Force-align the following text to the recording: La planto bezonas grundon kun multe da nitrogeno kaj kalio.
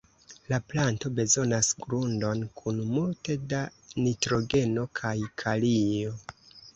La 0.51 0.57
planto 0.71 1.09
bezonas 1.17 1.67
grundon 1.83 2.41
kun 2.61 2.79
multe 2.95 3.35
da 3.51 3.59
nitrogeno 4.07 4.87
kaj 5.01 5.13
kalio. 5.43 6.15